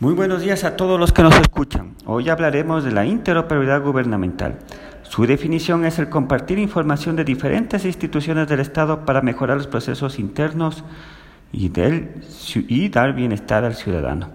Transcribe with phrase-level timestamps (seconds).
[0.00, 1.94] Muy buenos días a todos los que nos escuchan.
[2.04, 4.58] Hoy hablaremos de la interoperabilidad gubernamental.
[5.04, 10.18] Su definición es el compartir información de diferentes instituciones del Estado para mejorar los procesos
[10.18, 10.82] internos
[11.52, 11.70] y,
[12.68, 14.30] y dar bienestar al ciudadano.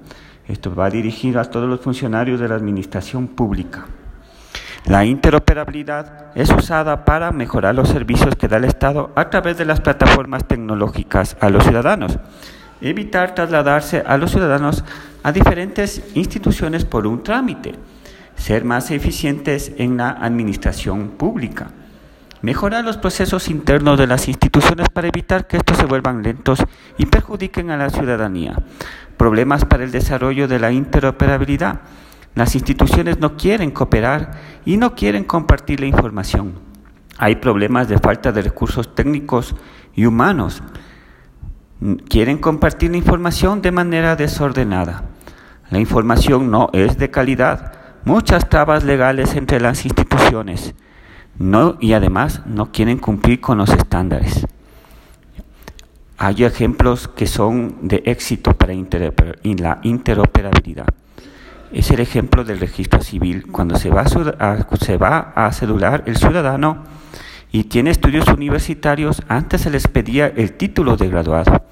[0.47, 3.85] Esto va dirigido a todos los funcionarios de la administración pública.
[4.85, 9.65] La interoperabilidad es usada para mejorar los servicios que da el Estado a través de
[9.65, 12.17] las plataformas tecnológicas a los ciudadanos
[12.81, 14.83] evitar trasladarse a los ciudadanos
[15.23, 17.75] a diferentes instituciones por un trámite,
[18.35, 21.71] ser más eficientes en la administración pública,
[22.41, 26.63] mejorar los procesos internos de las instituciones para evitar que estos se vuelvan lentos
[26.97, 28.55] y perjudiquen a la ciudadanía,
[29.17, 31.81] problemas para el desarrollo de la interoperabilidad.
[32.35, 34.31] Las instituciones no quieren cooperar
[34.65, 36.53] y no quieren compartir la información.
[37.17, 39.55] Hay problemas de falta de recursos técnicos
[39.93, 40.63] y humanos
[42.07, 45.03] quieren compartir la información de manera desordenada.
[45.69, 47.73] La información no es de calidad,
[48.05, 50.73] muchas trabas legales entre las instituciones
[51.39, 54.45] no, y además no quieren cumplir con los estándares.
[56.17, 60.87] Hay ejemplos que son de éxito para la interoperabilidad.
[61.71, 63.47] Es el ejemplo del registro civil.
[63.49, 65.63] Cuando se va a, se
[66.05, 66.83] el ciudadano,
[67.51, 71.63] y tiene estudios universitarios, antes se les pedía el título de graduado.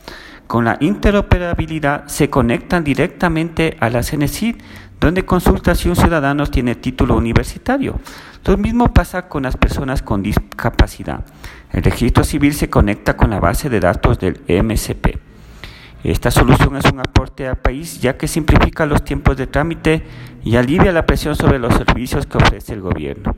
[0.48, 4.56] Con la interoperabilidad se conectan directamente a la CENESID,
[5.00, 8.00] donde consulta si un ciudadano tiene título universitario.
[8.46, 11.26] Lo mismo pasa con las personas con discapacidad.
[11.72, 15.20] El registro civil se conecta con la base de datos del MCP.
[16.08, 20.04] Esta solución es un aporte al país ya que simplifica los tiempos de trámite
[20.44, 23.36] y alivia la presión sobre los servicios que ofrece el gobierno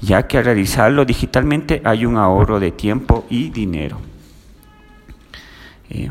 [0.00, 3.98] ya que al realizarlo digitalmente hay un ahorro de tiempo y dinero.
[5.90, 6.10] Eh,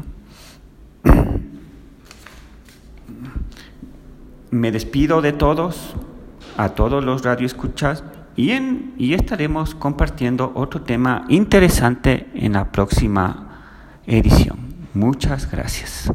[4.51, 5.95] me despido de todos,
[6.57, 8.03] a todos los radioescuchas,
[8.35, 13.47] y, estaremos compartiendo otro tema interesante en la próxima
[14.05, 14.66] edición.
[14.93, 16.11] Muchas gracias.